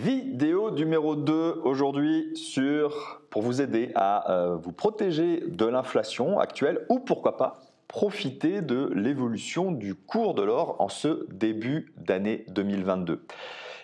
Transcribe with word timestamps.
Vidéo 0.00 0.70
numéro 0.70 1.16
2 1.16 1.62
aujourd'hui 1.64 2.30
sur 2.36 3.20
pour 3.30 3.42
vous 3.42 3.60
aider 3.60 3.90
à 3.96 4.30
euh, 4.30 4.54
vous 4.54 4.70
protéger 4.70 5.42
de 5.44 5.66
l'inflation 5.66 6.38
actuelle 6.38 6.86
ou 6.88 7.00
pourquoi 7.00 7.36
pas 7.36 7.62
profiter 7.88 8.62
de 8.62 8.92
l'évolution 8.94 9.72
du 9.72 9.96
cours 9.96 10.34
de 10.34 10.42
l'or 10.44 10.76
en 10.78 10.88
ce 10.88 11.26
début 11.32 11.92
d'année 11.96 12.44
2022. 12.50 13.24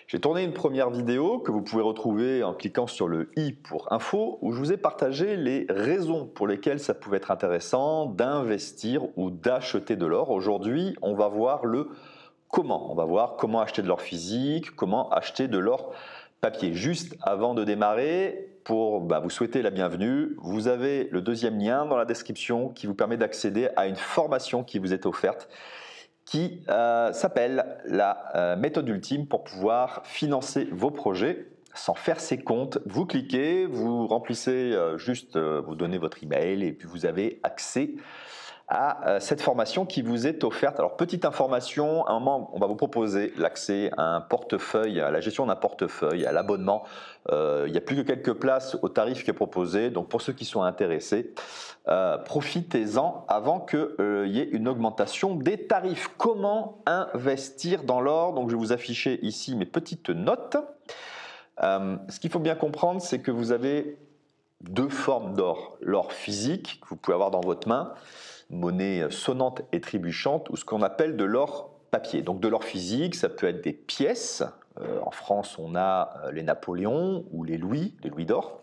J'ai 0.07 0.21
tourné 0.21 0.45
une 0.45 0.53
première 0.53 0.89
vidéo 0.89 1.39
que 1.39 1.51
vous 1.51 1.61
pouvez 1.61 1.83
retrouver 1.83 2.43
en 2.43 2.53
cliquant 2.53 2.87
sur 2.87 3.09
le 3.09 3.29
i 3.35 3.51
pour 3.51 3.91
info 3.91 4.39
où 4.41 4.53
je 4.53 4.59
vous 4.59 4.71
ai 4.71 4.77
partagé 4.77 5.35
les 5.35 5.65
raisons 5.67 6.27
pour 6.27 6.47
lesquelles 6.47 6.79
ça 6.79 6.93
pouvait 6.93 7.17
être 7.17 7.31
intéressant 7.31 8.05
d'investir 8.05 9.01
ou 9.17 9.31
d'acheter 9.31 9.97
de 9.97 10.05
l'or. 10.05 10.31
Aujourd'hui, 10.31 10.95
on 11.01 11.13
va 11.13 11.27
voir 11.27 11.65
le 11.65 11.89
comment. 12.49 12.91
On 12.91 12.95
va 12.95 13.05
voir 13.05 13.35
comment 13.35 13.61
acheter 13.61 13.81
de 13.81 13.87
l'or 13.87 14.01
physique, 14.01 14.75
comment 14.75 15.09
acheter 15.09 15.47
de 15.47 15.57
l'or 15.57 15.93
papier. 16.41 16.73
Juste 16.73 17.15
avant 17.21 17.53
de 17.53 17.63
démarrer, 17.63 18.55
pour 18.63 19.01
bah, 19.01 19.19
vous 19.19 19.29
souhaiter 19.29 19.61
la 19.61 19.69
bienvenue, 19.69 20.35
vous 20.37 20.67
avez 20.67 21.07
le 21.11 21.21
deuxième 21.21 21.59
lien 21.59 21.85
dans 21.85 21.97
la 21.97 22.05
description 22.05 22.69
qui 22.69 22.87
vous 22.87 22.95
permet 22.95 23.17
d'accéder 23.17 23.69
à 23.75 23.87
une 23.87 23.95
formation 23.95 24.63
qui 24.63 24.79
vous 24.79 24.93
est 24.93 25.05
offerte 25.05 25.49
qui 26.25 26.63
euh, 26.69 27.13
s'appelle 27.13 27.77
la 27.85 28.31
euh, 28.35 28.55
méthode 28.55 28.89
ultime 28.89 29.27
pour 29.27 29.43
pouvoir 29.43 30.01
financer 30.05 30.67
vos 30.71 30.89
projets 30.89 31.47
sans 31.75 31.93
faire 31.93 32.19
ses 32.19 32.39
comptes. 32.39 32.79
Vous 32.85 33.05
cliquez, 33.05 33.67
vous 33.67 34.07
remplissez 34.07 34.73
euh, 34.73 34.97
juste, 34.97 35.37
vous 35.37 35.75
donnez 35.75 35.99
votre 35.99 36.23
email 36.23 36.63
et 36.63 36.71
puis 36.71 36.87
vous 36.87 37.05
avez 37.05 37.39
accès 37.43 37.91
à 38.67 39.07
euh, 39.07 39.19
cette 39.19 39.41
formation 39.41 39.85
qui 39.85 40.01
vous 40.01 40.25
est 40.25 40.43
offerte. 40.43 40.79
Alors, 40.79 40.97
petite 40.97 41.23
information, 41.23 42.05
à 42.07 42.11
un 42.11 42.19
moment, 42.19 42.49
on 42.53 42.59
va 42.59 42.65
vous 42.65 42.75
proposer 42.75 43.31
l'accès 43.37 43.91
à 43.95 44.15
un 44.15 44.21
portefeuille, 44.21 44.99
à 44.99 45.11
la 45.11 45.21
gestion 45.21 45.45
d'un 45.45 45.55
portefeuille, 45.55 46.25
à 46.25 46.31
l'abonnement. 46.31 46.83
Euh, 47.31 47.65
il 47.67 47.71
n'y 47.71 47.77
a 47.77 47.81
plus 47.81 47.95
que 47.95 48.01
quelques 48.01 48.33
places 48.33 48.75
au 48.81 48.89
tarif 48.89 49.23
qui 49.23 49.29
est 49.29 49.33
proposé. 49.33 49.91
Donc, 49.91 50.09
pour 50.09 50.21
ceux 50.21 50.33
qui 50.33 50.45
sont 50.45 50.63
intéressés, 50.63 51.33
euh, 51.87 52.17
profitez-en 52.17 53.25
avant 53.27 53.59
qu'il 53.59 54.25
y 54.27 54.39
ait 54.39 54.49
une 54.51 54.67
augmentation 54.67 55.35
des 55.35 55.67
tarifs. 55.67 56.09
Comment 56.17 56.81
investir 56.87 57.83
dans 57.83 58.01
l'or? 58.01 58.33
Donc, 58.33 58.49
je 58.49 58.55
vais 58.55 58.59
vous 58.59 58.73
afficher 58.73 59.23
ici 59.23 59.55
mes 59.55 59.67
petites 59.67 60.09
notes. 60.09 60.57
ce 61.59 62.19
qu'il 62.19 62.31
faut 62.31 62.39
bien 62.39 62.55
comprendre, 62.55 62.99
c'est 62.99 63.19
que 63.19 63.31
vous 63.31 63.51
avez 63.51 63.99
deux 64.61 64.89
formes 64.89 65.35
d'or. 65.35 65.77
L'or 65.81 66.11
physique 66.11 66.79
que 66.81 66.89
vous 66.89 66.95
pouvez 66.95 67.13
avoir 67.13 67.29
dans 67.29 67.41
votre 67.41 67.67
main 67.67 67.93
monnaie 68.49 69.09
sonnante 69.09 69.61
et 69.71 69.81
trébuchante, 69.81 70.49
ou 70.49 70.55
ce 70.55 70.65
qu'on 70.65 70.81
appelle 70.81 71.17
de 71.17 71.23
l'or 71.23 71.75
papier. 71.91 72.21
Donc 72.21 72.39
de 72.39 72.47
l'or 72.47 72.63
physique, 72.63 73.15
ça 73.15 73.29
peut 73.29 73.47
être 73.47 73.63
des 73.63 73.73
pièces. 73.73 74.43
Euh, 74.81 74.99
en 75.01 75.11
France, 75.11 75.57
on 75.57 75.75
a 75.75 76.13
euh, 76.25 76.31
les 76.31 76.43
Napoléons 76.43 77.25
ou 77.31 77.43
les 77.43 77.57
Louis, 77.57 77.95
les 78.03 78.09
Louis 78.09 78.25
d'or. 78.25 78.59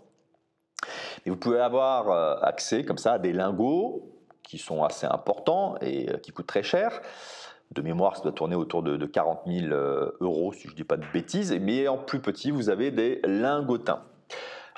Mais 1.24 1.30
vous 1.30 1.38
pouvez 1.38 1.60
avoir 1.60 2.10
euh, 2.10 2.36
accès 2.42 2.84
comme 2.84 2.98
ça 2.98 3.14
à 3.14 3.18
des 3.18 3.32
lingots 3.32 4.08
qui 4.42 4.58
sont 4.58 4.82
assez 4.82 5.06
importants 5.06 5.76
et 5.80 6.08
qui 6.20 6.32
coûtent 6.32 6.46
très 6.46 6.62
cher. 6.62 7.00
De 7.70 7.80
mémoire, 7.80 8.16
ça 8.16 8.22
doit 8.22 8.32
tourner 8.32 8.56
autour 8.56 8.82
de, 8.82 9.06
40 9.06 9.42
000 9.46 9.74
euros, 10.20 10.52
si 10.52 10.64
je 10.64 10.72
ne 10.72 10.76
dis 10.76 10.84
pas 10.84 10.98
de 10.98 11.06
bêtises. 11.12 11.56
Mais 11.58 11.88
en 11.88 11.96
plus 11.96 12.20
petit, 12.20 12.50
vous 12.50 12.68
avez 12.68 12.90
des 12.90 13.22
lingotins. 13.24 14.02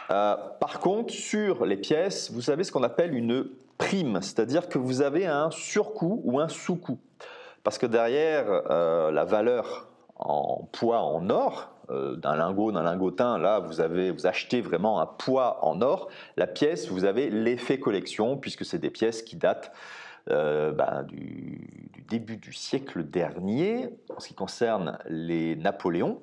par 0.06 0.78
contre, 0.80 1.12
sur 1.12 1.66
les 1.66 1.76
pièces, 1.76 2.30
vous 2.30 2.50
avez 2.50 2.62
ce 2.62 2.70
qu'on 2.70 2.84
appelle 2.84 3.14
une 3.14 3.48
prime, 3.78 4.20
c'est-à-dire 4.22 4.68
que 4.68 4.78
vous 4.78 5.02
avez 5.02 5.26
un 5.26 5.50
surcoût 5.50 6.20
ou 6.24 6.40
un 6.40 6.48
sous-coût. 6.48 6.98
Parce 7.62 7.78
que 7.78 7.86
derrière 7.86 8.46
euh, 8.70 9.10
la 9.10 9.24
valeur 9.24 9.88
en 10.16 10.68
poids 10.72 11.00
en 11.00 11.28
or, 11.30 11.70
euh, 11.90 12.16
d'un 12.16 12.36
lingot, 12.36 12.72
d'un 12.72 12.82
lingotin, 12.82 13.38
là 13.38 13.58
vous 13.58 13.80
avez 13.80 14.10
vous 14.10 14.26
achetez 14.26 14.60
vraiment 14.60 15.00
un 15.00 15.06
poids 15.06 15.64
en 15.64 15.80
or. 15.82 16.08
La 16.36 16.46
pièce, 16.46 16.88
vous 16.88 17.04
avez 17.04 17.30
l'effet 17.30 17.78
collection 17.80 18.36
puisque 18.36 18.64
c'est 18.64 18.78
des 18.78 18.90
pièces 18.90 19.22
qui 19.22 19.36
datent 19.36 19.72
euh, 20.30 20.72
bah, 20.72 21.02
du, 21.02 21.90
du, 21.92 22.02
début 22.02 22.36
du 22.36 22.52
siècle 22.52 23.04
dernier 23.04 23.90
en 24.14 24.20
ce 24.20 24.28
qui 24.28 24.34
concerne 24.34 24.98
les 25.06 25.56
Napoléons. 25.56 26.22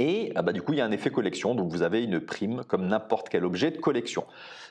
Et 0.00 0.32
ah 0.34 0.40
bah, 0.40 0.52
du 0.52 0.62
coup, 0.62 0.72
il 0.72 0.78
y 0.78 0.80
a 0.80 0.86
un 0.86 0.90
effet 0.92 1.10
collection, 1.10 1.54
donc 1.54 1.70
vous 1.70 1.82
avez 1.82 2.02
une 2.02 2.20
prime 2.20 2.64
comme 2.64 2.86
n'importe 2.86 3.28
quel 3.28 3.44
objet 3.44 3.70
de 3.70 3.76
collection. 3.76 4.24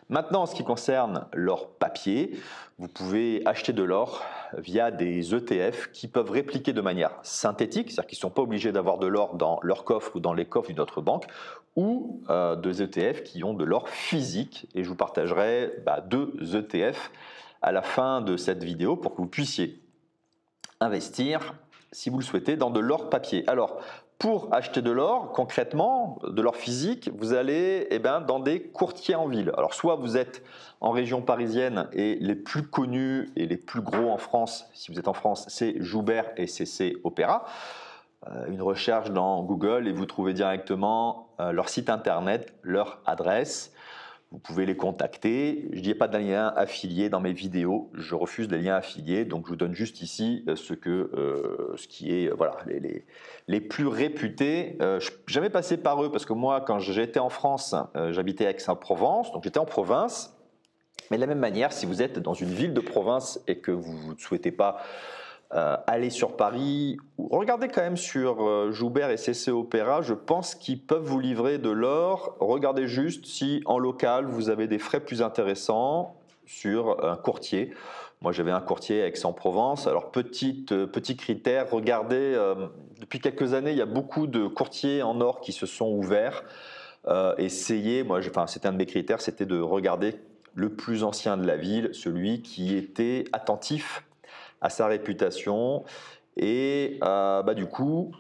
Maintenant, 0.10 0.42
en 0.42 0.46
ce 0.48 0.56
qui 0.56 0.64
concerne 0.64 1.28
l'or 1.34 1.70
papier, 1.70 2.32
vous 2.80 2.88
pouvez 2.88 3.44
acheter 3.46 3.72
de 3.72 3.84
l'or 3.84 4.26
via 4.58 4.90
des 4.90 5.36
ETF 5.36 5.92
qui 5.92 6.08
peuvent 6.08 6.32
répliquer 6.32 6.74
de 6.74 6.82
manière 6.82 7.12
synthétique, 7.22 7.92
c'est-à-dire 7.92 8.08
qu'ils 8.08 8.18
ne 8.18 8.22
sont 8.22 8.32
pas 8.32 8.42
obligés 8.42 8.72
d'avoir 8.72 8.98
de 8.98 9.06
l'or 9.06 9.36
dans 9.36 9.60
leur 9.62 9.84
coffre 9.84 10.16
ou 10.16 10.20
dans 10.20 10.34
les 10.34 10.46
coffres 10.46 10.70
d'une 10.70 10.80
autre 10.80 11.00
banque, 11.00 11.28
ou 11.76 12.24
euh, 12.32 12.56
des 12.56 12.82
ETF 12.82 13.22
qui 13.22 13.44
ont 13.44 13.54
de 13.54 13.64
l'or 13.64 13.88
physique. 13.88 14.68
Et 14.74 14.84
je 14.84 14.90
vous 14.90 14.96
partagerai 14.96 15.76
bah, 15.86 16.02
deux 16.02 16.34
ETF 16.56 17.12
à 17.62 17.72
la 17.72 17.84
fin 17.84 18.22
de 18.22 18.36
cette 18.36 18.64
vidéo 18.64 18.96
pour 18.96 19.12
que 19.12 19.22
vous 19.22 19.28
puissiez 19.28 19.80
investir 20.80 21.54
si 21.92 22.10
vous 22.10 22.18
le 22.18 22.24
souhaitez, 22.24 22.56
dans 22.56 22.70
de 22.70 22.80
l'or 22.80 23.10
papier. 23.10 23.44
Alors, 23.48 23.82
pour 24.20 24.54
acheter 24.54 24.82
de 24.82 24.92
l'or, 24.92 25.32
concrètement, 25.32 26.20
de 26.28 26.42
l'or 26.42 26.58
physique, 26.58 27.10
vous 27.16 27.34
allez 27.34 27.88
eh 27.90 28.00
ben, 28.00 28.20
dans 28.20 28.40
des 28.40 28.62
courtiers 28.62 29.16
en 29.16 29.30
ville. 29.30 29.54
Alors 29.58 29.74
soit 29.74 29.96
vous 29.96 30.18
êtes 30.18 30.44
en 30.82 30.92
région 30.92 31.22
parisienne 31.22 31.88
et 31.94 32.18
les 32.20 32.36
plus 32.36 32.64
connus 32.64 33.30
et 33.38 33.48
les 33.48 33.56
plus 33.56 33.80
gros 33.82 34.12
en 34.12 34.18
France, 34.18 34.70
si 34.74 34.92
vous 34.92 35.00
êtes 35.00 35.08
en 35.08 35.14
France, 35.14 35.46
c'est 35.48 35.82
Joubert 35.82 36.30
et 36.36 36.48
CC 36.48 36.98
Opéra. 37.06 37.46
Euh, 38.28 38.48
une 38.48 38.62
recherche 38.62 39.12
dans 39.12 39.42
Google 39.44 39.88
et 39.88 39.94
vous 39.94 40.06
trouvez 40.06 40.34
directement 40.34 41.30
euh, 41.40 41.54
leur 41.54 41.70
site 41.70 41.90
internet, 41.90 42.54
leur 42.62 43.00
adresse. 43.06 43.74
Vous 44.32 44.38
pouvez 44.38 44.68
les 44.68 44.78
contacter. 44.78 45.68
Je 45.74 45.82
dis 45.82 45.96
pas 45.96 46.08
de 46.08 46.16
lien 46.20 46.54
affilié 46.56 47.10
dans 47.10 47.20
mes 47.20 47.34
vidéos. 47.34 47.90
Je 47.96 48.14
refuse 48.14 48.48
les 48.48 48.60
liens 48.60 48.76
affiliés. 48.76 49.26
Donc 49.26 49.46
je 49.46 49.50
vous 49.50 49.56
donne 49.56 49.74
juste 49.74 50.02
ici 50.02 50.44
euh, 50.48 50.56
ce 50.56 50.76
que 50.76 50.90
euh, 50.90 51.76
ce 51.78 51.88
qui 51.88 52.14
est 52.14 52.30
euh, 52.30 52.36
voilà 52.38 52.58
les, 52.68 53.06
les, 53.48 53.62
plus 53.62 53.88
réputés. 53.88 54.78
Euh, 54.82 55.00
je 55.00 55.08
suis 55.08 55.16
jamais 55.26 55.50
passé 55.50 55.78
par 55.78 56.04
eux 56.04 56.12
parce 56.12 56.26
que 56.26 56.34
moi 56.34 56.62
quand 56.62 56.78
j'étais 56.78 57.20
en 57.20 57.30
France, 57.30 57.76
j'habitais 58.12 58.46
à 58.46 58.52
Aix-en-Provence, 58.52 59.32
donc 59.32 59.44
j'étais 59.44 59.60
en 59.60 59.66
province. 59.66 60.36
Mais 61.10 61.18
de 61.18 61.22
la 61.22 61.28
même 61.28 61.40
manière, 61.40 61.74
si 61.74 61.88
vous 61.88 62.04
êtes 62.04 62.20
dans 62.20 62.36
une 62.36 62.50
ville 62.50 62.76
de 62.76 62.82
province 62.82 63.42
et 63.48 63.58
que 63.58 63.72
vous 63.72 64.14
ne 64.14 64.20
souhaitez 64.20 64.52
pas 64.52 64.78
euh, 65.56 65.78
aller 65.88 66.12
sur 66.12 66.38
Paris, 66.38 66.98
regardez 67.18 67.70
quand 67.70 67.82
même 67.82 67.98
sur 67.98 68.48
euh, 68.48 68.72
Joubert 68.72 69.10
et 69.10 69.18
CC 69.18 69.50
Opéra, 69.50 70.04
je 70.04 70.14
pense 70.14 70.54
qu'ils 70.54 70.80
peuvent 70.80 71.04
vous 71.04 71.20
livrer 71.20 71.58
de 71.58 71.72
l'or. 71.72 72.38
Regardez 72.40 72.88
juste 72.88 73.26
si 73.26 73.64
en 73.66 73.80
local 73.80 74.26
vous 74.26 74.52
avez 74.52 74.68
des 74.68 74.78
frais 74.78 75.00
plus 75.00 75.24
intéressants 75.24 76.22
sur 76.46 77.04
un 77.04 77.16
courtier. 77.16 77.74
Moi 78.22 78.32
j'avais 78.32 78.52
un 78.52 78.62
courtier 78.62 79.02
à 79.02 79.08
Aix-en-Provence. 79.08 79.88
Alors 79.88 80.12
petite, 80.12 80.72
euh, 80.72 80.86
petit 80.86 81.18
critère, 81.18 81.72
regardez, 81.72 82.38
depuis 83.00 83.20
quelques 83.20 83.56
années 83.56 83.72
il 83.72 83.78
y 83.78 83.82
a 83.82 83.88
beaucoup 83.88 84.28
de 84.28 84.46
courtiers 84.46 85.02
en 85.02 85.20
or 85.20 85.42
qui 85.42 85.52
se 85.52 85.66
sont 85.66 85.88
ouverts. 85.88 86.44
essayez, 87.40 88.04
moi 88.04 88.20
c'était 88.46 88.68
un 88.68 88.74
de 88.74 88.78
mes 88.78 88.86
critères, 88.86 89.20
c'était 89.20 89.48
de 89.48 89.60
regarder 89.60 90.14
le 90.54 90.70
plus 90.70 91.04
ancien 91.04 91.38
de 91.38 91.48
la 91.48 91.58
ville, 91.58 91.90
celui 91.94 92.44
qui 92.44 92.76
était 92.76 93.26
attentif 93.34 94.04
à 94.62 94.70
sa 94.70 94.88
réputation. 94.88 95.84
Et 96.38 97.00
euh, 97.04 97.44
bah, 97.44 97.54
du 97.54 97.66
coup, 97.66 98.12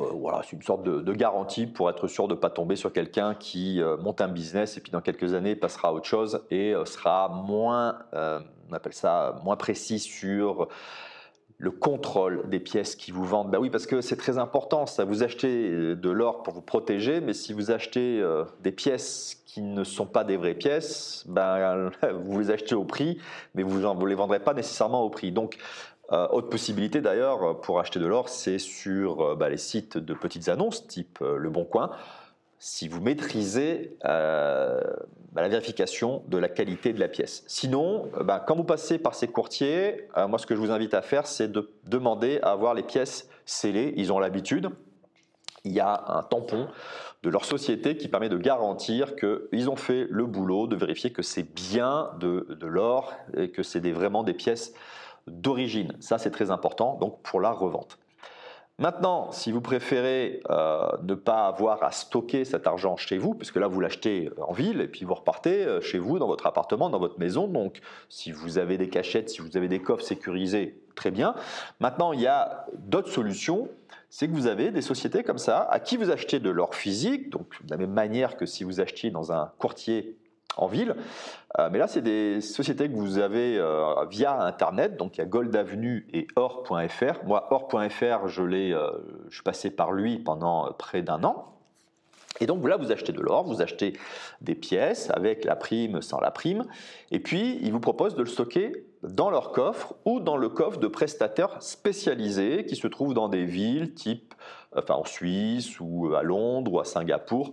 euh, 0.00 0.04
voilà, 0.14 0.42
c'est 0.42 0.56
une 0.56 0.62
sorte 0.62 0.82
de, 0.82 1.12
garantie 1.12 1.66
pour 1.66 1.90
être 1.90 2.06
sûr 2.08 2.28
de 2.28 2.34
ne 2.34 2.38
pas 2.38 2.50
tomber 2.50 2.76
sur 2.76 2.92
quelqu'un 2.92 3.34
qui 3.34 3.82
euh, 3.82 3.96
monte 3.96 4.20
un 4.20 4.28
business 4.28 4.76
et 4.76 4.80
puis 4.80 4.92
dans 4.92 5.00
quelques 5.00 5.34
années 5.34 5.56
passera 5.56 5.88
à 5.88 5.92
autre 5.92 6.06
chose 6.06 6.46
et 6.50 6.74
sera 6.84 7.28
moins, 7.28 7.98
on 8.12 8.72
appelle 8.72 8.92
ça, 8.92 9.40
moins 9.44 9.56
précis 9.56 9.98
sur 9.98 10.68
le 11.62 11.70
contrôle 11.70 12.48
des 12.48 12.58
pièces 12.58 12.96
qui 12.96 13.12
vous 13.12 13.24
vendent. 13.24 13.50
Bah 13.50 13.58
oui, 13.60 13.68
parce 13.70 13.86
que 13.86 14.00
c'est 14.00 14.16
très 14.16 14.38
important. 14.38 14.86
Ça, 14.86 15.04
vous 15.04 15.22
achetez 15.22 15.94
de 15.94 16.10
l'or 16.10 16.42
pour 16.42 16.54
vous 16.54 16.62
protéger, 16.62 17.20
mais 17.20 17.34
si 17.34 17.52
vous 17.52 17.70
achetez 17.70 18.24
des 18.62 18.72
pièces 18.72 19.42
qui 19.44 19.60
ne 19.60 19.84
sont 19.84 20.06
pas 20.06 20.24
des 20.24 20.38
vraies 20.38 20.54
pièces, 20.54 21.24
ben, 21.28 21.90
vous 22.24 22.40
les 22.40 22.50
achetez 22.50 22.74
au 22.74 22.84
prix, 22.84 23.18
mais 23.54 23.62
vous 23.62 23.80
ne 23.80 24.06
les 24.06 24.14
vendrez 24.14 24.40
pas 24.40 24.54
nécessairement 24.54 25.02
au 25.02 25.10
prix. 25.10 25.32
Donc, 25.32 25.58
euh, 26.12 26.26
autre 26.30 26.48
possibilité 26.48 27.00
d'ailleurs 27.00 27.60
pour 27.60 27.78
acheter 27.78 28.00
de 28.00 28.06
l'or, 28.06 28.28
c'est 28.28 28.58
sur 28.58 29.20
euh, 29.20 29.36
bah, 29.36 29.48
les 29.48 29.56
sites 29.56 29.96
de 29.96 30.12
petites 30.12 30.48
annonces 30.48 30.86
type 30.88 31.18
euh, 31.22 31.36
Le 31.36 31.50
Bon 31.50 31.64
Coin. 31.64 31.90
Si 32.60 32.86
vous 32.86 33.00
maîtrisez 33.00 33.96
bah, 34.04 35.42
la 35.42 35.48
vérification 35.48 36.22
de 36.28 36.38
la 36.38 36.48
qualité 36.48 36.92
de 36.92 37.00
la 37.00 37.08
pièce. 37.08 37.42
Sinon, 37.46 38.10
bah, 38.22 38.44
quand 38.46 38.54
vous 38.54 38.64
passez 38.64 38.98
par 38.98 39.14
ces 39.14 39.28
courtiers, 39.28 40.08
moi 40.28 40.38
ce 40.38 40.46
que 40.46 40.54
je 40.54 40.60
vous 40.60 40.70
invite 40.70 40.94
à 40.94 41.02
faire, 41.02 41.26
c'est 41.26 41.50
de 41.50 41.72
demander 41.84 42.38
à 42.42 42.50
avoir 42.50 42.74
les 42.74 42.82
pièces 42.82 43.28
scellées. 43.46 43.94
Ils 43.96 44.12
ont 44.12 44.18
l'habitude. 44.18 44.70
Il 45.64 45.72
y 45.72 45.80
a 45.80 46.04
un 46.08 46.22
tampon 46.22 46.68
de 47.22 47.28
leur 47.28 47.44
société 47.44 47.96
qui 47.96 48.08
permet 48.08 48.28
de 48.28 48.38
garantir 48.38 49.14
qu'ils 49.16 49.68
ont 49.68 49.76
fait 49.76 50.06
le 50.08 50.26
boulot, 50.26 50.66
de 50.66 50.76
vérifier 50.76 51.12
que 51.12 51.22
c'est 51.22 51.42
bien 51.42 52.10
de, 52.18 52.46
l'or 52.62 53.12
et 53.36 53.50
que 53.50 53.62
c'est 53.62 53.80
vraiment 53.90 54.22
des 54.22 54.34
pièces 54.34 54.72
d'origine. 55.26 55.94
Ça, 56.00 56.18
c'est 56.18 56.30
très 56.30 56.50
important 56.50 56.96
donc 56.96 57.20
pour 57.22 57.40
la 57.40 57.50
revente. 57.50 57.99
Maintenant, 58.80 59.30
si 59.30 59.52
vous 59.52 59.60
préférez 59.60 60.40
euh, 60.48 60.88
ne 61.02 61.14
pas 61.14 61.46
avoir 61.46 61.82
à 61.82 61.90
stocker 61.90 62.46
cet 62.46 62.66
argent 62.66 62.96
chez 62.96 63.18
vous, 63.18 63.34
puisque 63.34 63.56
là 63.56 63.68
vous 63.68 63.78
l'achetez 63.78 64.30
en 64.40 64.54
ville 64.54 64.80
et 64.80 64.88
puis 64.88 65.04
vous 65.04 65.14
repartez 65.14 65.64
euh, 65.64 65.82
chez 65.82 65.98
vous, 65.98 66.18
dans 66.18 66.26
votre 66.26 66.46
appartement, 66.46 66.88
dans 66.88 66.98
votre 66.98 67.18
maison, 67.18 67.46
donc 67.46 67.80
si 68.08 68.32
vous 68.32 68.56
avez 68.56 68.78
des 68.78 68.88
cachettes, 68.88 69.28
si 69.28 69.42
vous 69.42 69.54
avez 69.58 69.68
des 69.68 69.80
coffres 69.80 70.04
sécurisés, 70.04 70.80
très 70.94 71.10
bien. 71.10 71.34
Maintenant, 71.78 72.14
il 72.14 72.20
y 72.22 72.26
a 72.26 72.66
d'autres 72.78 73.10
solutions 73.10 73.68
c'est 74.12 74.26
que 74.26 74.32
vous 74.32 74.48
avez 74.48 74.72
des 74.72 74.82
sociétés 74.82 75.22
comme 75.22 75.38
ça 75.38 75.68
à 75.70 75.78
qui 75.78 75.96
vous 75.96 76.10
achetez 76.10 76.40
de 76.40 76.50
l'or 76.50 76.74
physique, 76.74 77.30
donc 77.30 77.64
de 77.64 77.70
la 77.70 77.76
même 77.76 77.92
manière 77.92 78.36
que 78.36 78.44
si 78.44 78.64
vous 78.64 78.80
achetiez 78.80 79.10
dans 79.10 79.30
un 79.30 79.52
courtier 79.58 80.16
en 80.56 80.66
ville. 80.66 80.94
Euh, 81.58 81.68
mais 81.72 81.78
là, 81.78 81.86
c'est 81.86 82.02
des 82.02 82.40
sociétés 82.40 82.88
que 82.88 82.94
vous 82.94 83.18
avez 83.18 83.58
euh, 83.58 84.04
via 84.10 84.40
Internet. 84.40 84.96
Donc, 84.96 85.16
il 85.16 85.20
y 85.20 85.22
a 85.22 85.26
Gold 85.26 85.54
Avenue 85.54 86.06
et 86.12 86.26
Or.fr. 86.36 87.24
Moi, 87.24 87.46
Or.fr, 87.50 88.28
je, 88.28 88.42
l'ai, 88.42 88.72
euh, 88.72 88.90
je 89.28 89.34
suis 89.34 89.42
passé 89.42 89.70
par 89.70 89.92
lui 89.92 90.18
pendant 90.18 90.72
près 90.72 91.02
d'un 91.02 91.24
an. 91.24 91.46
Et 92.38 92.46
donc 92.46 92.66
là, 92.66 92.76
vous 92.76 92.92
achetez 92.92 93.12
de 93.12 93.20
l'or, 93.20 93.44
vous 93.44 93.60
achetez 93.60 93.94
des 94.40 94.54
pièces 94.54 95.10
avec 95.10 95.44
la 95.44 95.56
prime, 95.56 96.00
sans 96.00 96.20
la 96.20 96.30
prime, 96.30 96.64
et 97.10 97.18
puis 97.18 97.58
ils 97.60 97.72
vous 97.72 97.80
proposent 97.80 98.14
de 98.14 98.22
le 98.22 98.28
stocker 98.28 98.86
dans 99.02 99.30
leur 99.30 99.52
coffre 99.52 99.94
ou 100.04 100.20
dans 100.20 100.36
le 100.36 100.48
coffre 100.48 100.78
de 100.78 100.86
prestataires 100.86 101.60
spécialisés 101.60 102.64
qui 102.66 102.76
se 102.76 102.86
trouvent 102.86 103.14
dans 103.14 103.28
des 103.28 103.44
villes 103.44 103.94
type 103.94 104.34
enfin, 104.74 104.94
en 104.94 105.04
Suisse 105.04 105.80
ou 105.80 106.14
à 106.14 106.22
Londres 106.22 106.72
ou 106.72 106.80
à 106.80 106.84
Singapour. 106.84 107.50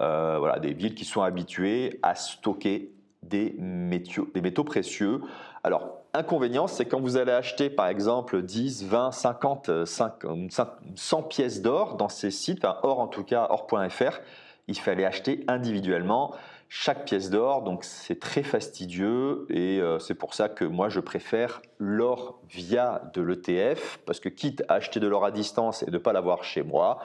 Euh, 0.00 0.36
voilà, 0.38 0.58
des 0.58 0.72
villes 0.72 0.94
qui 0.94 1.04
sont 1.04 1.22
habituées 1.22 1.98
à 2.02 2.14
stocker 2.14 2.92
des 3.22 3.54
métaux, 3.58 4.64
précieux. 4.64 5.20
Alors, 5.64 6.02
inconvénient, 6.12 6.66
c'est 6.66 6.86
quand 6.86 7.00
vous 7.00 7.16
allez 7.16 7.32
acheter 7.32 7.70
par 7.70 7.86
exemple 7.86 8.42
10, 8.42 8.84
20, 8.84 9.12
50, 9.12 9.70
100 9.84 11.22
pièces 11.22 11.62
d'or 11.62 11.96
dans 11.96 12.08
ces 12.08 12.30
sites, 12.30 12.64
or 12.64 12.98
en 12.98 13.06
tout 13.06 13.22
cas, 13.22 13.46
or.fr, 13.50 14.18
il 14.66 14.78
fallait 14.78 15.04
acheter 15.04 15.44
individuellement 15.46 16.34
chaque 16.68 17.04
pièce 17.04 17.28
d'or, 17.28 17.62
donc 17.62 17.84
c'est 17.84 18.18
très 18.18 18.42
fastidieux 18.42 19.44
et 19.50 19.78
euh, 19.78 19.98
c'est 19.98 20.14
pour 20.14 20.32
ça 20.32 20.48
que 20.48 20.64
moi 20.64 20.88
je 20.88 21.00
préfère 21.00 21.60
l'or 21.78 22.40
via 22.48 23.02
de 23.12 23.20
l'ETF, 23.20 24.00
parce 24.06 24.20
que 24.20 24.30
quitte 24.30 24.64
à 24.68 24.74
acheter 24.74 24.98
de 24.98 25.06
l'or 25.06 25.26
à 25.26 25.30
distance 25.30 25.82
et 25.82 25.86
de 25.86 25.90
ne 25.90 25.98
pas 25.98 26.14
l'avoir 26.14 26.44
chez 26.44 26.62
moi, 26.62 26.98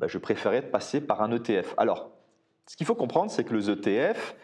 bah, 0.00 0.08
je 0.08 0.18
préférais 0.18 0.62
passer 0.62 1.00
par 1.00 1.22
un 1.22 1.30
ETF. 1.30 1.74
Alors, 1.76 2.10
ce 2.66 2.76
qu'il 2.76 2.86
faut 2.86 2.94
comprendre, 2.94 3.30
c'est 3.30 3.44
que 3.44 3.54
les 3.54 3.70
ETF, 3.70 4.36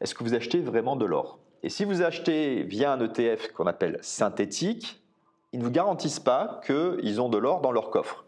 est-ce 0.00 0.14
que 0.14 0.24
vous 0.24 0.34
achetez 0.34 0.60
vraiment 0.60 0.96
de 0.96 1.04
l'or? 1.04 1.38
Et 1.62 1.68
si 1.68 1.84
vous 1.84 2.02
achetez 2.02 2.62
via 2.64 2.92
un 2.92 3.00
ETF 3.00 3.52
qu'on 3.52 3.66
appelle 3.66 3.98
synthétique, 4.02 5.02
ils 5.52 5.60
ne 5.60 5.64
vous 5.64 5.70
garantissent 5.70 6.20
pas 6.20 6.60
qu'ils 6.66 7.20
ont 7.20 7.28
de 7.28 7.38
l'or 7.38 7.60
dans 7.60 7.72
leur 7.72 7.90
coffre. 7.90 8.24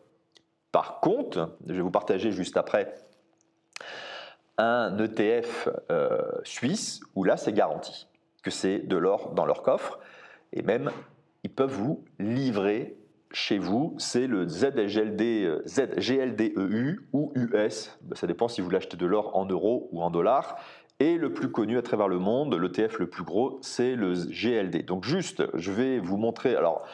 Par 0.72 1.00
contre, 1.00 1.56
je 1.66 1.74
vais 1.74 1.80
vous 1.80 1.90
partager 1.90 2.32
juste 2.32 2.56
après 2.56 2.94
un 4.56 4.96
ETF 4.98 5.68
euh, 5.90 6.20
suisse 6.44 7.00
où 7.14 7.24
là 7.24 7.36
c'est 7.36 7.52
garanti 7.52 8.06
que 8.42 8.50
c'est 8.50 8.78
de 8.78 8.96
l'or 8.96 9.32
dans 9.32 9.46
leur 9.46 9.62
coffre 9.62 9.98
et 10.52 10.62
même 10.62 10.92
ils 11.42 11.50
peuvent 11.50 11.72
vous 11.72 12.04
livrer 12.18 12.96
chez 13.34 13.58
vous, 13.58 13.94
c'est 13.98 14.26
le 14.26 14.48
ZGLD, 14.48 15.62
ZGLDEU 15.66 17.00
ou 17.12 17.32
US, 17.34 17.98
ça 18.12 18.26
dépend 18.26 18.48
si 18.48 18.60
vous 18.60 18.70
l'achetez 18.70 18.96
de 18.96 19.06
l'or 19.06 19.36
en 19.36 19.44
euros 19.44 19.88
ou 19.92 20.02
en 20.02 20.10
dollars. 20.10 20.56
Et 21.00 21.18
le 21.18 21.32
plus 21.32 21.50
connu 21.50 21.76
à 21.76 21.82
travers 21.82 22.06
le 22.06 22.18
monde, 22.18 22.54
l'ETF 22.54 23.00
le 23.00 23.08
plus 23.08 23.24
gros, 23.24 23.58
c'est 23.60 23.96
le 23.96 24.14
GLD. 24.14 24.84
Donc 24.84 25.04
juste, 25.04 25.42
je 25.54 25.72
vais 25.72 25.98
vous 25.98 26.16
montrer, 26.16 26.54
alors 26.54 26.86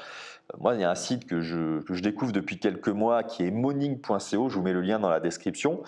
moi, 0.58 0.74
il 0.74 0.80
y 0.80 0.84
a 0.84 0.90
un 0.90 0.94
site 0.94 1.26
que 1.26 1.40
je, 1.40 2.00
découvre 2.00 2.32
depuis 2.32 2.58
quelques 2.58 2.88
mois 2.88 3.22
qui 3.22 3.44
est 3.44 3.50
moning.co. 3.50 4.48
Je 4.48 4.54
vous 4.54 4.62
mets 4.62 4.72
le 4.72 4.80
lien 4.80 4.98
dans 4.98 5.10
la 5.10 5.20
description. 5.20 5.82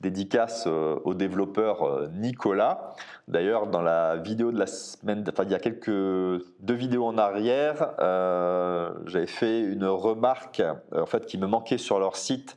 Dédicace 0.00 0.64
euh, 0.66 0.98
au 1.04 1.14
développeur 1.14 1.82
euh, 1.82 2.08
Nicolas. 2.14 2.94
D'ailleurs, 3.28 3.66
dans 3.66 3.82
la 3.82 4.16
vidéo 4.16 4.50
de 4.50 4.58
la 4.58 4.66
semaine, 4.66 5.24
enfin, 5.28 5.44
il 5.44 5.50
y 5.50 5.54
a 5.54 5.58
quelques 5.58 5.90
deux 5.90 6.74
vidéos 6.74 7.06
en 7.06 7.18
arrière, 7.18 7.92
euh, 8.00 8.90
j'avais 9.06 9.26
fait 9.26 9.60
une 9.60 9.84
remarque 9.84 10.62
en 10.92 11.06
fait 11.06 11.26
qui 11.26 11.36
me 11.36 11.46
manquait 11.46 11.78
sur 11.78 11.98
leur 11.98 12.16
site 12.16 12.56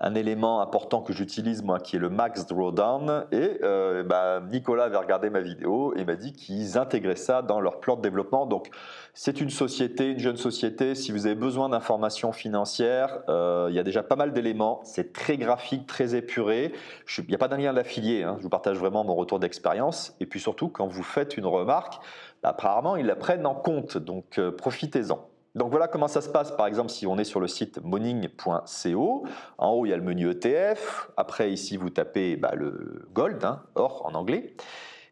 un 0.00 0.14
élément 0.14 0.60
important 0.60 1.02
que 1.02 1.12
j'utilise 1.12 1.62
moi 1.62 1.80
qui 1.80 1.96
est 1.96 1.98
le 1.98 2.08
max 2.08 2.46
drawdown. 2.46 3.26
Et 3.32 3.58
euh, 3.62 4.04
bah, 4.04 4.40
Nicolas 4.48 4.84
avait 4.84 4.96
regardé 4.96 5.28
ma 5.28 5.40
vidéo 5.40 5.92
et 5.96 6.04
m'a 6.04 6.14
dit 6.14 6.32
qu'ils 6.32 6.78
intégraient 6.78 7.16
ça 7.16 7.42
dans 7.42 7.60
leur 7.60 7.80
plan 7.80 7.96
de 7.96 8.02
développement. 8.02 8.46
Donc 8.46 8.70
c'est 9.12 9.40
une 9.40 9.50
société, 9.50 10.10
une 10.12 10.20
jeune 10.20 10.36
société. 10.36 10.94
Si 10.94 11.10
vous 11.10 11.26
avez 11.26 11.34
besoin 11.34 11.68
d'informations 11.68 12.32
financières 12.32 13.18
euh, 13.28 13.66
il 13.70 13.74
y 13.74 13.78
a 13.78 13.82
déjà 13.82 14.02
pas 14.02 14.16
mal 14.16 14.32
d'éléments. 14.32 14.80
C'est 14.84 15.12
très 15.12 15.36
graphique, 15.36 15.86
très 15.86 16.14
épuré. 16.14 16.72
Il 17.18 17.26
n'y 17.26 17.34
a 17.34 17.38
pas 17.38 17.48
d'un 17.48 17.56
lien 17.56 17.72
d'affilié 17.72 18.22
hein. 18.22 18.36
je 18.38 18.42
vous 18.44 18.48
partage 18.48 18.78
vraiment 18.78 19.02
mon 19.02 19.16
retour 19.16 19.40
d'expérience. 19.40 20.14
Et 20.20 20.26
puis 20.26 20.38
surtout 20.38 20.68
quand 20.68 20.86
vous 20.86 21.02
faites 21.02 21.36
une 21.36 21.46
remarque 21.46 22.00
bah, 22.42 22.50
apparemment 22.50 22.94
ils 22.94 23.06
la 23.06 23.16
prennent 23.16 23.46
en 23.46 23.56
compte. 23.56 23.98
Donc 23.98 24.38
euh, 24.38 24.52
profitez-en 24.52 25.26
donc 25.54 25.70
voilà 25.70 25.88
comment 25.88 26.08
ça 26.08 26.20
se 26.20 26.28
passe, 26.28 26.50
par 26.52 26.66
exemple, 26.66 26.90
si 26.90 27.06
on 27.06 27.18
est 27.18 27.24
sur 27.24 27.40
le 27.40 27.48
site 27.48 27.80
moning.co. 27.82 29.24
En 29.58 29.70
haut, 29.70 29.86
il 29.86 29.88
y 29.88 29.92
a 29.92 29.96
le 29.96 30.02
menu 30.02 30.30
ETF. 30.30 31.10
Après, 31.16 31.50
ici, 31.52 31.76
vous 31.76 31.90
tapez 31.90 32.36
bah, 32.36 32.52
le 32.54 33.08
Gold, 33.12 33.42
hein, 33.44 33.62
or 33.74 34.06
en 34.06 34.14
anglais. 34.14 34.54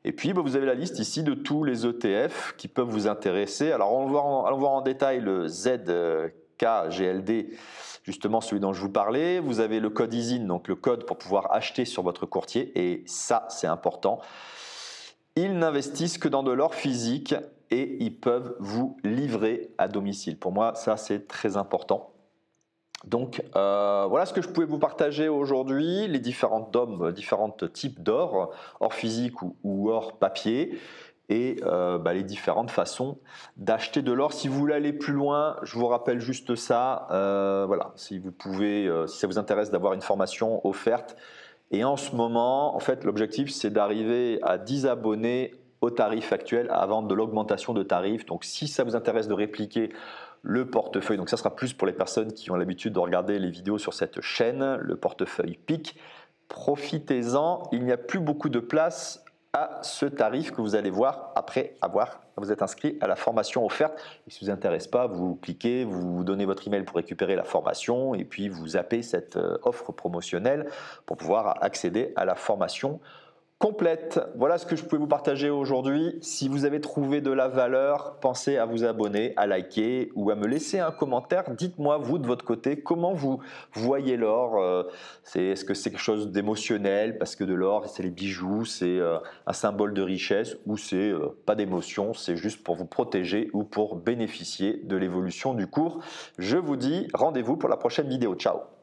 Et 0.05 0.13
puis, 0.13 0.33
bah, 0.33 0.43
vous 0.43 0.55
avez 0.55 0.67
la 0.67 0.75
liste 0.75 0.99
ici 0.99 1.23
de 1.23 1.35
tous 1.35 1.65
les 1.65 1.87
ETF 1.87 2.55
qui 2.57 2.69
peuvent 2.69 2.89
vous 2.89 3.09
intéresser. 3.09 3.73
Alors, 3.73 3.93
on 3.93 4.05
va 4.05 4.11
voir 4.11 4.27
en, 4.27 4.57
voir 4.57 4.73
en 4.73 4.83
détail 4.83 5.21
le 5.21 5.49
ZKGLD, 5.49 6.31
justement 8.05 8.41
celui 8.41 8.61
dont 8.61 8.73
je 8.73 8.81
vous 8.83 8.93
parlais. 8.93 9.41
Vous 9.41 9.61
avez 9.61 9.81
le 9.81 9.91
code 9.91 10.15
ISIN, 10.15 10.45
donc 10.45 10.69
le 10.69 10.77
code 10.77 11.07
pour 11.07 11.19
pouvoir 11.19 11.53
acheter 11.53 11.85
sur 11.85 12.05
votre 12.05 12.27
courtier. 12.27 12.71
Et 12.79 13.03
ça, 13.07 13.47
c'est 13.49 13.67
important. 13.67 14.21
Ils 15.35 15.59
n'investissent 15.59 16.19
que 16.19 16.29
dans 16.29 16.43
de 16.43 16.53
l'or 16.53 16.75
physique 16.75 17.35
et 17.71 18.03
ils 18.03 18.19
peuvent 18.19 18.57
vous 18.59 18.97
livrer 19.05 19.71
à 19.79 19.89
domicile. 19.89 20.39
Pour 20.39 20.53
moi, 20.53 20.75
ça 20.75 20.97
c'est 20.97 21.27
très 21.27 21.57
important. 21.57 22.13
Donc 23.05 23.43
euh, 23.55 24.07
voilà 24.09 24.27
ce 24.27 24.33
que 24.33 24.43
je 24.43 24.49
pouvais 24.49 24.67
vous 24.67 24.79
partager 24.79 25.29
aujourd'hui, 25.29 26.09
les 26.09 26.19
différentes 26.19 26.77
différents 27.15 27.57
types 27.73 28.03
d'or, 28.03 28.53
or 28.81 28.95
physique 28.95 29.35
ou, 29.63 29.91
or 29.91 30.19
papier, 30.19 30.79
et 31.29 31.57
euh, 31.65 31.99
bah, 31.99 32.15
les 32.15 32.23
différentes 32.23 32.71
façons 32.71 33.19
d'acheter 33.57 34.03
de 34.03 34.13
l'or. 34.13 34.33
Si 34.33 34.49
vous 34.49 34.59
voulez 34.59 34.75
aller 34.75 34.93
plus 34.93 35.13
loin, 35.13 35.57
je 35.63 35.79
vous 35.79 35.87
rappelle 35.87 36.21
juste 36.21 36.55
ça. 36.55 37.07
Euh, 37.11 37.65
voilà, 37.67 37.93
si 37.97 38.19
vous 38.19 38.33
pouvez, 38.33 38.91
si 39.07 39.19
ça 39.19 39.27
vous 39.27 39.39
intéresse 39.39 39.71
d'avoir 39.71 39.93
une 39.93 40.03
formation 40.03 40.67
offerte. 40.67 41.17
Et 41.73 41.85
en 41.85 41.97
ce 41.97 42.15
moment, 42.15 42.77
en 42.77 42.81
fait, 42.81 43.05
l'objectif 43.05 43.51
c'est 43.51 43.71
d'arriver 43.71 44.39
à 44.43 44.57
10 44.57 44.87
abonnés 44.87 45.53
au 45.81 45.91
tarif 45.91 46.33
actuel 46.33 46.69
avant 46.71 47.03
de 47.03 47.15
l'augmentation 47.15 47.75
de 47.75 47.83
tarifs. 47.83 48.27
Donc 48.27 48.45
si 48.45 48.69
ça 48.69 48.85
vous 48.85 48.97
intéresse 48.97 49.29
de 49.29 49.35
répliquer 49.35 49.91
le 50.43 50.69
portefeuille, 50.69 51.17
donc 51.17 51.29
ça 51.29 51.37
sera 51.37 51.55
plus 51.55 51.73
pour 51.73 51.87
les 51.87 51.93
personnes 51.93 52.33
qui 52.33 52.51
ont 52.51 52.57
l'habitude 52.57 52.93
de 52.93 52.99
regarder 52.99 53.39
les 53.39 53.51
vidéos 53.51 53.79
sur 53.79 53.95
cette 53.95 54.21
chaîne, 54.21 54.77
le 54.77 54.97
portefeuille 54.97 55.59
PIC, 55.67 55.99
profitez-en, 56.49 57.69
il 57.73 57.85
n'y 57.85 57.93
a 57.93 57.97
plus 57.97 58.21
beaucoup 58.21 58.49
de 58.49 58.61
place 58.61 59.25
à 59.53 59.81
ce 59.83 60.07
tarif 60.07 60.53
que 60.53 60.61
vous 60.61 60.75
allez 60.75 60.91
voir 60.91 61.33
après 61.35 61.77
avoir 61.81 62.21
vous 62.43 62.53
êtes 62.53 62.63
inscrit 62.63 62.99
à 63.01 63.07
la 63.07 63.17
formation 63.17 63.65
offerte. 63.65 63.99
Et 64.27 64.31
si 64.31 64.41
ça 64.41 64.47
vous 64.47 64.53
intéresse 64.53 64.87
pas, 64.87 65.07
vous 65.07 65.37
cliquez, 65.37 65.85
vous 65.85 66.23
donnez 66.25 66.45
votre 66.45 66.67
email 66.67 66.83
pour 66.83 66.97
récupérer 66.97 67.35
la 67.35 67.45
formation 67.45 68.15
et 68.15 68.25
puis 68.25 68.49
vous 68.49 68.69
zappez 68.69 69.03
cette 69.03 69.37
euh, 69.37 69.59
offre 69.63 69.93
promotionnelle 69.93 70.69
pour 71.07 71.17
pouvoir 71.17 71.63
accéder 71.63 72.13
à 72.17 72.25
la 72.25 72.35
formation 72.35 73.01
complète. 73.59 74.21
Voilà 74.37 74.59
ce 74.59 74.67
que 74.67 74.77
je 74.77 74.85
pouvais 74.85 74.99
vous 74.99 75.07
partager 75.07 75.49
aujourd'hui. 75.49 76.19
Si 76.21 76.47
vous 76.49 76.67
avez 76.67 76.81
trouvé 76.81 77.23
de 77.23 77.31
la 77.31 77.49
valeur, 77.49 78.19
pensez 78.21 78.59
à 78.59 78.67
vous 78.67 78.85
abonner, 78.85 79.33
à 79.37 79.47
liker 79.47 80.13
ou 80.15 80.31
à 80.31 80.35
me 80.35 80.47
laisser 80.47 80.79
un 80.79 80.91
commentaire. 80.91 81.51
Dites-moi, 81.51 81.97
vous, 81.97 82.19
de 82.19 82.27
votre 82.27 82.45
côté, 82.45 82.81
comment 82.81 83.15
vous 83.15 83.41
voyez 83.73 84.17
l'or 84.17 84.61
euh, 84.61 84.83
Est-ce 85.35 85.65
que 85.65 85.73
c'est 85.73 85.91
quelque 85.91 85.99
chose 85.99 86.31
d'émotionnel? 86.31 87.17
Parce 87.19 87.35
que 87.35 87.45
de 87.45 87.55
l'or, 87.55 87.89
c'est 87.89 88.03
les 88.03 88.11
bijoux, 88.11 88.67
c'est 88.67 88.99
euh, 88.99 89.19
un 89.47 89.53
symbole 89.55 89.95
de 89.95 90.03
richesse 90.03 90.57
ou 90.67 90.77
c'est 90.77 91.11
euh, 91.11 91.29
pas 91.47 91.55
d'émotion, 91.55 92.13
c'est 92.13 92.37
juste 92.37 92.63
pour 92.63 92.77
vous 92.77 92.87
protéger 92.87 93.49
ou 93.55 93.65
pour 93.65 93.97
bénéficier 93.97 94.83
de 94.85 94.97
l'évolution 94.97 95.55
du 95.55 95.67
cours. 95.67 96.01
Je 96.39 96.59
vous 96.59 96.77
dis 96.77 97.09
rendez-vous 97.15 97.57
pour 97.57 97.71
la 97.71 97.79
prochaine 97.79 98.09
vidéo. 98.09 98.35
Ciao 98.35 98.67